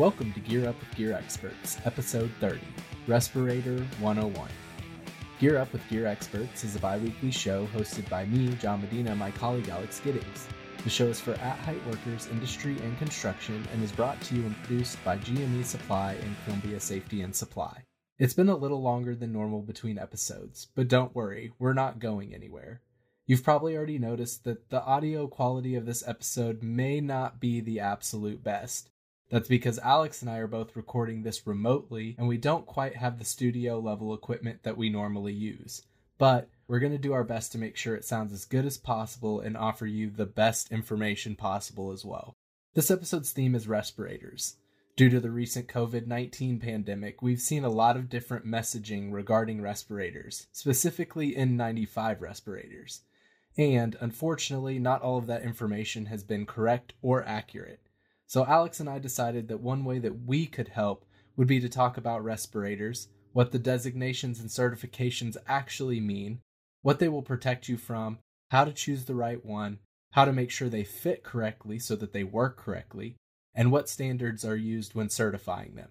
[0.00, 2.60] Welcome to Gear Up with Gear Experts, Episode 30
[3.06, 4.48] Respirator 101.
[5.38, 9.10] Gear Up with Gear Experts is a bi weekly show hosted by me, John Medina,
[9.10, 10.48] and my colleague Alex Giddings.
[10.84, 14.46] The show is for at height workers, industry, and construction and is brought to you
[14.46, 17.84] and produced by GME Supply and Columbia Safety and Supply.
[18.18, 22.34] It's been a little longer than normal between episodes, but don't worry, we're not going
[22.34, 22.80] anywhere.
[23.26, 27.80] You've probably already noticed that the audio quality of this episode may not be the
[27.80, 28.88] absolute best.
[29.30, 33.18] That's because Alex and I are both recording this remotely and we don't quite have
[33.18, 35.82] the studio level equipment that we normally use.
[36.18, 38.76] But we're going to do our best to make sure it sounds as good as
[38.76, 42.34] possible and offer you the best information possible as well.
[42.74, 44.56] This episode's theme is respirators.
[44.96, 49.62] Due to the recent COVID 19 pandemic, we've seen a lot of different messaging regarding
[49.62, 53.02] respirators, specifically N95 respirators.
[53.56, 57.80] And unfortunately, not all of that information has been correct or accurate.
[58.30, 61.04] So, Alex and I decided that one way that we could help
[61.36, 66.38] would be to talk about respirators, what the designations and certifications actually mean,
[66.82, 68.20] what they will protect you from,
[68.52, 69.80] how to choose the right one,
[70.12, 73.16] how to make sure they fit correctly so that they work correctly,
[73.52, 75.90] and what standards are used when certifying them.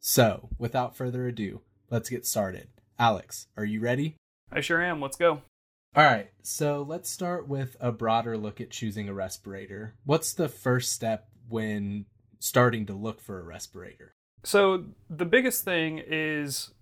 [0.00, 2.68] So, without further ado, let's get started.
[2.98, 4.16] Alex, are you ready?
[4.50, 5.02] I sure am.
[5.02, 5.42] Let's go.
[5.94, 9.96] All right, so let's start with a broader look at choosing a respirator.
[10.06, 12.06] What's the first step when
[12.38, 14.14] starting to look for a respirator?
[14.42, 16.72] So, the biggest thing is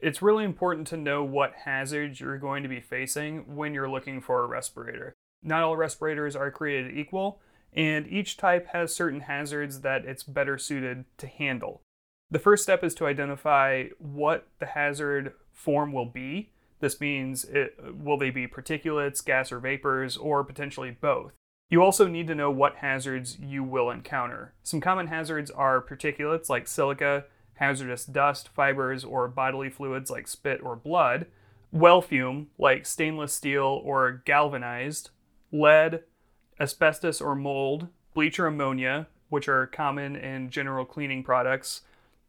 [0.00, 4.20] it's really important to know what hazards you're going to be facing when you're looking
[4.20, 5.14] for a respirator.
[5.42, 7.40] Not all respirators are created equal,
[7.72, 11.82] and each type has certain hazards that it's better suited to handle.
[12.30, 16.50] The first step is to identify what the hazard form will be
[16.82, 21.32] this means it, will they be particulates, gas, or vapors, or potentially both?
[21.72, 24.52] You also need to know what hazards you will encounter.
[24.62, 27.24] Some common hazards are particulates like silica,
[27.54, 31.24] hazardous dust, fibers, or bodily fluids like spit or blood,
[31.72, 35.08] weld fume like stainless steel or galvanized,
[35.50, 36.02] lead,
[36.60, 41.80] asbestos or mold, bleach or ammonia, which are common in general cleaning products,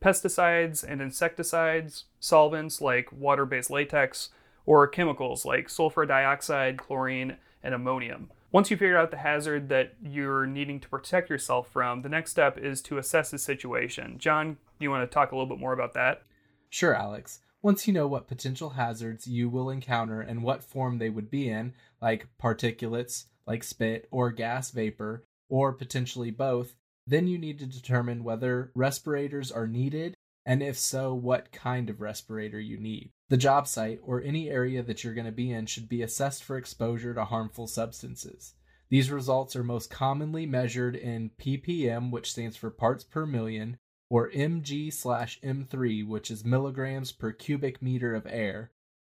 [0.01, 4.29] pesticides and insecticides, solvents like water based latex,
[4.65, 8.29] or chemicals like sulfur dioxide, chlorine, and ammonium.
[8.53, 12.29] Once you figure out the hazard that you're needing to protect yourself from, the next
[12.29, 14.15] step is to assess the situation.
[14.19, 16.21] John, you want to talk a little bit more about that?
[16.69, 17.39] Sure, Alex.
[17.63, 21.49] Once you know what potential hazards you will encounter and what form they would be
[21.49, 26.75] in, like particulates, like spit or gas vapor, or potentially both,
[27.07, 30.13] then you need to determine whether respirators are needed
[30.45, 33.09] and if so, what kind of respirator you need.
[33.33, 36.43] The job site or any area that you're going to be in should be assessed
[36.43, 38.53] for exposure to harmful substances.
[38.89, 44.29] These results are most commonly measured in ppm, which stands for parts per million, or
[44.29, 48.69] mg slash m3, which is milligrams per cubic meter of air.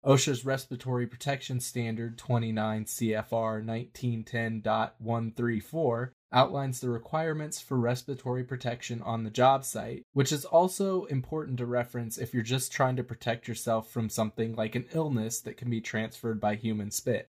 [0.03, 3.63] OSHA's Respiratory Protection Standard 29 CFR
[3.93, 11.57] 1910.134 outlines the requirements for respiratory protection on the job site, which is also important
[11.57, 15.57] to reference if you're just trying to protect yourself from something like an illness that
[15.57, 17.29] can be transferred by human spit.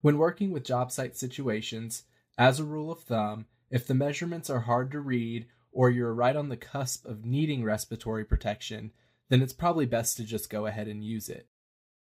[0.00, 2.04] When working with job site situations,
[2.38, 6.34] as a rule of thumb, if the measurements are hard to read or you're right
[6.34, 8.92] on the cusp of needing respiratory protection,
[9.28, 11.46] then it's probably best to just go ahead and use it.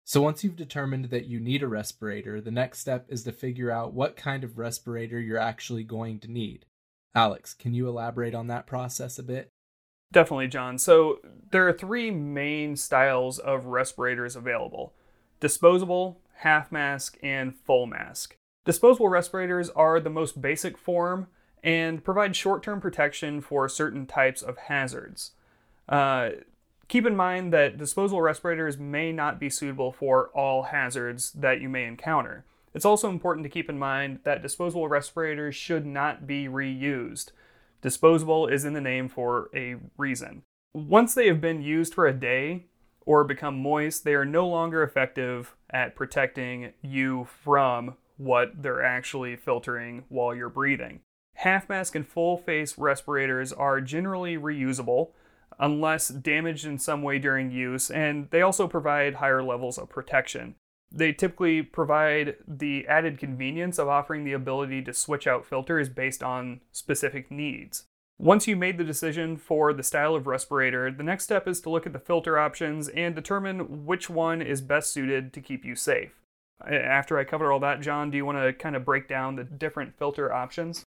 [0.07, 3.71] So once you've determined that you need a respirator, the next step is to figure
[3.71, 6.65] out what kind of respirator you're actually going to need.
[7.15, 9.49] Alex, can you elaborate on that process a bit?
[10.11, 10.77] Definitely, John.
[10.77, 11.21] So
[11.51, 14.93] there are three main styles of respirators available
[15.39, 18.35] disposable, half mask, and full mask.
[18.63, 21.27] Disposable respirators are the most basic form
[21.63, 25.31] and provide short term protection for certain types of hazards.
[25.89, 26.29] Uh,
[26.87, 31.67] Keep in mind that disposable respirators may not be suitable for all hazards that you
[31.67, 32.45] may encounter.
[32.73, 37.31] It's also important to keep in mind that disposable respirators should not be reused.
[37.81, 40.43] Disposable is in the name for a reason.
[40.73, 42.65] Once they have been used for a day
[43.05, 49.35] or become moist, they are no longer effective at protecting you from what they're actually
[49.35, 50.99] filtering while you're breathing.
[51.35, 55.11] Half mask and full face respirators are generally reusable
[55.59, 60.55] unless damaged in some way during use, and they also provide higher levels of protection.
[60.91, 66.23] They typically provide the added convenience of offering the ability to switch out filters based
[66.23, 67.85] on specific needs.
[68.17, 71.69] Once you made the decision for the style of respirator, the next step is to
[71.69, 75.75] look at the filter options and determine which one is best suited to keep you
[75.75, 76.21] safe.
[76.65, 79.43] After I cover all that, John, do you want to kind of break down the
[79.43, 80.85] different filter options?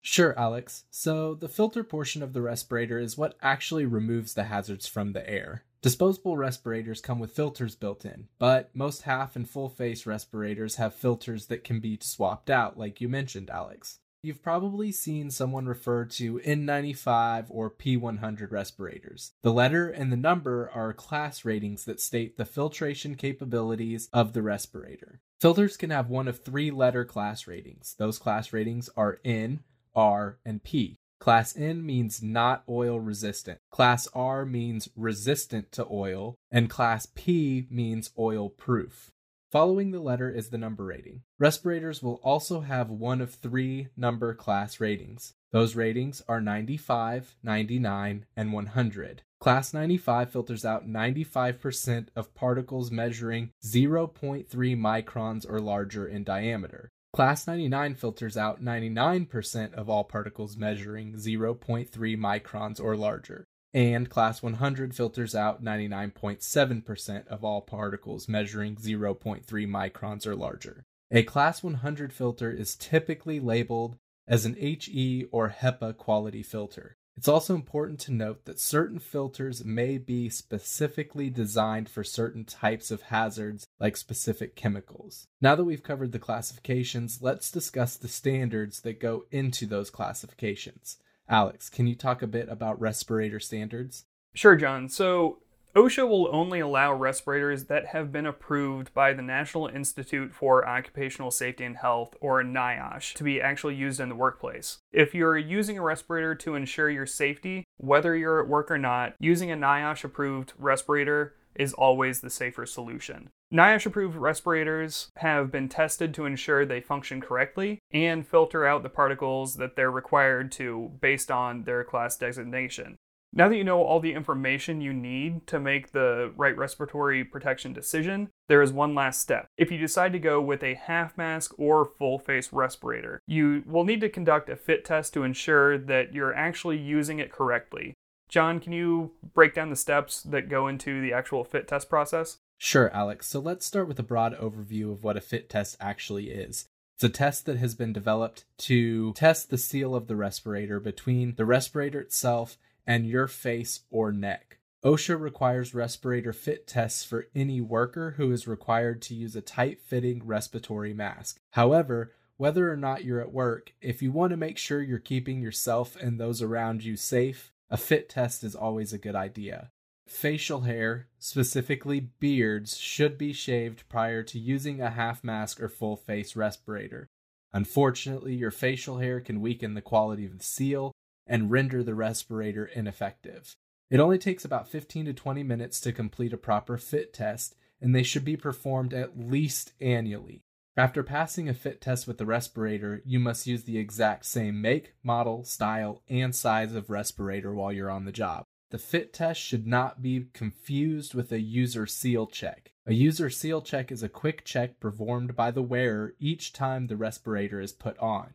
[0.00, 0.84] Sure, Alex.
[0.90, 5.28] So, the filter portion of the respirator is what actually removes the hazards from the
[5.28, 5.64] air.
[5.80, 10.94] Disposable respirators come with filters built in, but most half and full face respirators have
[10.94, 14.00] filters that can be swapped out, like you mentioned, Alex.
[14.20, 19.32] You've probably seen someone refer to N95 or P100 respirators.
[19.42, 24.42] The letter and the number are class ratings that state the filtration capabilities of the
[24.42, 25.20] respirator.
[25.40, 27.94] Filters can have one of three letter class ratings.
[27.96, 29.60] Those class ratings are N,
[29.94, 30.98] R, and P.
[31.20, 33.58] Class N means not oil resistant.
[33.70, 36.36] Class R means resistant to oil.
[36.50, 39.10] And Class P means oil proof.
[39.50, 41.22] Following the letter is the number rating.
[41.38, 45.32] Respirators will also have one of three number class ratings.
[45.52, 49.22] Those ratings are 95, 99, and 100.
[49.40, 56.90] Class 95 filters out 95% of particles measuring 0.3 microns or larger in diameter.
[57.18, 63.44] Class 99 filters out 99% of all particles measuring 0.3 microns or larger
[63.74, 70.84] and class 100 filters out 99.7% of all particles measuring 0.3 microns or larger.
[71.10, 73.96] A class 100 filter is typically labeled
[74.28, 76.94] as an HE or HEPA quality filter.
[77.18, 82.92] It's also important to note that certain filters may be specifically designed for certain types
[82.92, 85.26] of hazards, like specific chemicals.
[85.40, 90.98] Now that we've covered the classifications, let's discuss the standards that go into those classifications.
[91.28, 94.04] Alex, can you talk a bit about respirator standards?
[94.32, 94.88] Sure, John.
[94.88, 95.38] So,
[95.76, 101.30] OSHA will only allow respirators that have been approved by the National Institute for Occupational
[101.30, 104.78] Safety and Health, or NIOSH, to be actually used in the workplace.
[104.92, 109.14] If you're using a respirator to ensure your safety, whether you're at work or not,
[109.20, 113.28] using a NIOSH approved respirator is always the safer solution.
[113.52, 118.88] NIOSH approved respirators have been tested to ensure they function correctly and filter out the
[118.88, 122.96] particles that they're required to based on their class designation.
[123.38, 127.72] Now that you know all the information you need to make the right respiratory protection
[127.72, 129.46] decision, there is one last step.
[129.56, 133.84] If you decide to go with a half mask or full face respirator, you will
[133.84, 137.94] need to conduct a fit test to ensure that you're actually using it correctly.
[138.28, 142.38] John, can you break down the steps that go into the actual fit test process?
[142.58, 143.28] Sure, Alex.
[143.28, 146.66] So let's start with a broad overview of what a fit test actually is.
[146.96, 151.36] It's a test that has been developed to test the seal of the respirator between
[151.36, 152.58] the respirator itself
[152.88, 154.58] and your face or neck.
[154.82, 159.80] OSHA requires respirator fit tests for any worker who is required to use a tight
[159.80, 161.38] fitting respiratory mask.
[161.50, 165.40] However, whether or not you're at work, if you want to make sure you're keeping
[165.40, 169.70] yourself and those around you safe, a fit test is always a good idea.
[170.06, 175.96] Facial hair, specifically beards, should be shaved prior to using a half mask or full
[175.96, 177.08] face respirator.
[177.52, 180.92] Unfortunately, your facial hair can weaken the quality of the seal
[181.28, 183.56] and render the respirator ineffective.
[183.90, 187.94] It only takes about 15 to 20 minutes to complete a proper fit test, and
[187.94, 190.42] they should be performed at least annually.
[190.76, 194.92] After passing a fit test with the respirator, you must use the exact same make,
[195.02, 198.44] model, style, and size of respirator while you're on the job.
[198.70, 202.72] The fit test should not be confused with a user seal check.
[202.86, 206.96] A user seal check is a quick check performed by the wearer each time the
[206.96, 208.34] respirator is put on.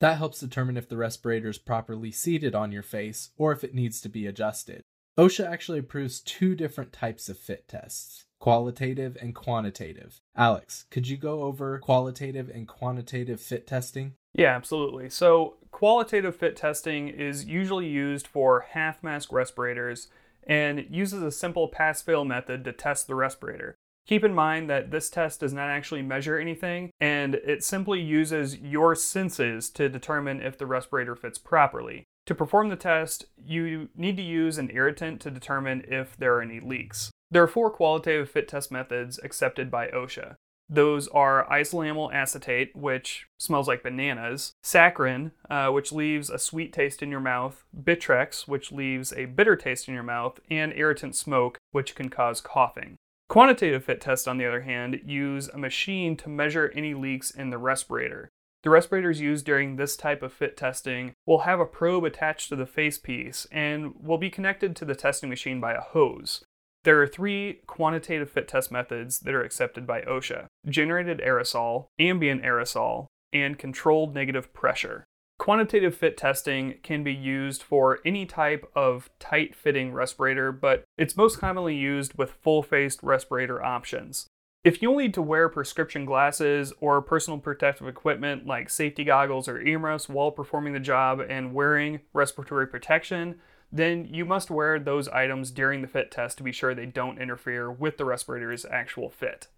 [0.00, 3.74] That helps determine if the respirator is properly seated on your face or if it
[3.74, 4.82] needs to be adjusted.
[5.18, 10.22] OSHA actually approves two different types of fit tests qualitative and quantitative.
[10.34, 14.14] Alex, could you go over qualitative and quantitative fit testing?
[14.32, 15.10] Yeah, absolutely.
[15.10, 20.08] So, qualitative fit testing is usually used for half mask respirators
[20.44, 23.76] and uses a simple pass fail method to test the respirator.
[24.10, 28.58] Keep in mind that this test does not actually measure anything, and it simply uses
[28.58, 32.02] your senses to determine if the respirator fits properly.
[32.26, 36.42] To perform the test, you need to use an irritant to determine if there are
[36.42, 37.12] any leaks.
[37.30, 40.34] There are four qualitative fit test methods accepted by OSHA.
[40.68, 47.00] Those are isoamyl acetate, which smells like bananas, saccharin, uh, which leaves a sweet taste
[47.00, 51.58] in your mouth, Bitrex, which leaves a bitter taste in your mouth, and irritant smoke,
[51.70, 52.96] which can cause coughing.
[53.30, 57.50] Quantitative fit tests, on the other hand, use a machine to measure any leaks in
[57.50, 58.28] the respirator.
[58.64, 62.56] The respirators used during this type of fit testing will have a probe attached to
[62.56, 66.44] the facepiece and will be connected to the testing machine by a hose.
[66.82, 72.42] There are three quantitative fit test methods that are accepted by OSHA generated aerosol, ambient
[72.42, 75.04] aerosol, and controlled negative pressure.
[75.40, 81.16] Quantitative fit testing can be used for any type of tight fitting respirator, but it's
[81.16, 84.26] most commonly used with full faced respirator options.
[84.64, 89.62] If you'll need to wear prescription glasses or personal protective equipment like safety goggles or
[89.62, 93.36] earmuffs while performing the job and wearing respiratory protection,
[93.72, 97.18] then you must wear those items during the fit test to be sure they don't
[97.18, 99.48] interfere with the respirator's actual fit.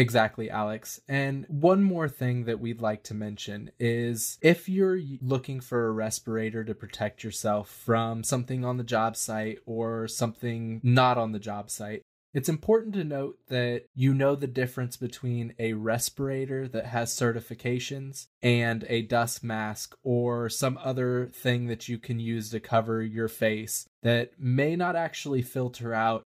[0.00, 0.98] Exactly, Alex.
[1.08, 5.92] And one more thing that we'd like to mention is if you're looking for a
[5.92, 11.38] respirator to protect yourself from something on the job site or something not on the
[11.38, 12.00] job site,
[12.32, 18.28] it's important to note that you know the difference between a respirator that has certifications
[18.42, 23.28] and a dust mask or some other thing that you can use to cover your
[23.28, 26.22] face that may not actually filter out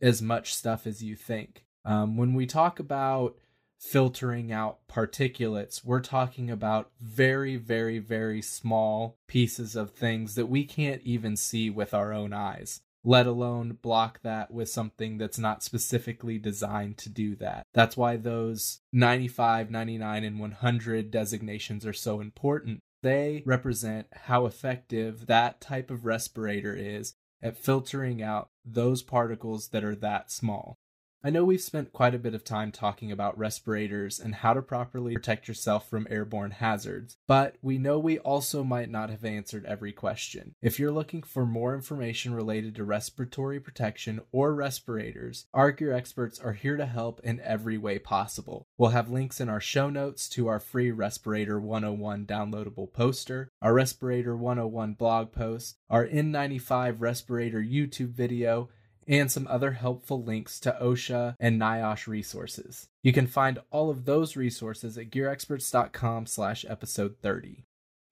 [0.00, 1.64] as much stuff as you think.
[1.84, 3.36] Um, when we talk about
[3.78, 10.64] filtering out particulates, we're talking about very, very, very small pieces of things that we
[10.64, 15.62] can't even see with our own eyes let alone block that with something that's not
[15.62, 17.66] specifically designed to do that.
[17.72, 22.80] That's why those 95, 99, and 100 designations are so important.
[23.02, 29.82] They represent how effective that type of respirator is at filtering out those particles that
[29.82, 30.76] are that small.
[31.22, 34.62] I know we've spent quite a bit of time talking about respirators and how to
[34.62, 39.66] properly protect yourself from airborne hazards, but we know we also might not have answered
[39.66, 40.54] every question.
[40.62, 46.54] If you're looking for more information related to respiratory protection or respirators, our experts are
[46.54, 48.66] here to help in every way possible.
[48.78, 53.74] We'll have links in our show notes to our free Respirator 101 downloadable poster, our
[53.74, 58.70] Respirator 101 blog post, our N95 respirator YouTube video,
[59.10, 62.88] and some other helpful links to OSHA and NIOSH resources.
[63.02, 67.64] You can find all of those resources at gearexperts.com slash episode 30.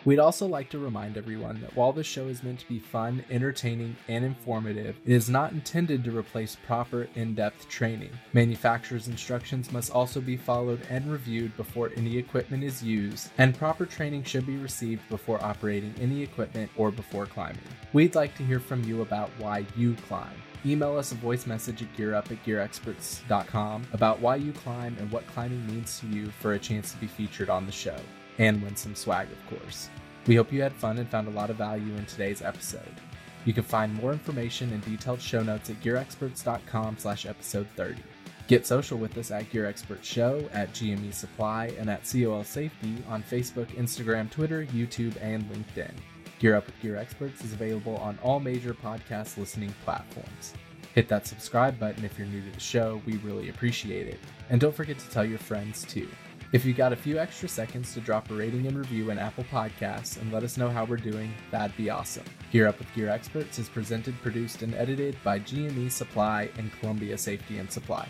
[0.04, 3.24] We'd also like to remind everyone that while this show is meant to be fun,
[3.30, 8.10] entertaining, and informative, it is not intended to replace proper in depth training.
[8.32, 13.86] Manufacturer's instructions must also be followed and reviewed before any equipment is used, and proper
[13.86, 17.58] training should be received before operating any equipment or before climbing.
[17.92, 20.30] We'd like to hear from you about why you climb.
[20.66, 25.26] Email us a voice message at gearup at gearexperts.com about why you climb and what
[25.28, 27.96] climbing means to you for a chance to be featured on the show
[28.38, 29.88] and win some swag, of course.
[30.26, 33.00] We hope you had fun and found a lot of value in today's episode.
[33.44, 38.02] You can find more information and detailed show notes at gearexperts.com slash episode 30.
[38.48, 42.96] Get social with us at Gear Expert Show, at GME Supply, and at COL Safety
[43.08, 45.92] on Facebook, Instagram, Twitter, YouTube, and LinkedIn.
[46.38, 50.54] Gear Up with Gear Experts is available on all major podcast listening platforms.
[50.94, 54.20] Hit that subscribe button if you're new to the show, we really appreciate it.
[54.48, 56.08] And don't forget to tell your friends too.
[56.52, 59.44] If you got a few extra seconds to drop a rating and review in Apple
[59.52, 62.24] Podcasts and let us know how we're doing, that'd be awesome.
[62.52, 67.18] Gear Up with Gear Experts is presented, produced, and edited by GME Supply and Columbia
[67.18, 68.08] Safety and Supply.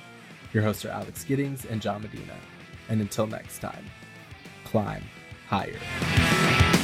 [0.52, 2.36] Your hosts are Alex Giddings and John Medina.
[2.90, 3.84] And until next time,
[4.64, 5.02] climb
[5.48, 6.77] higher.